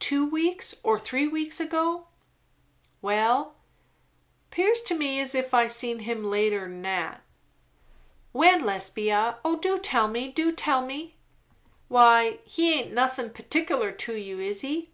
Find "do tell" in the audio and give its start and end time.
9.56-10.08, 10.28-10.84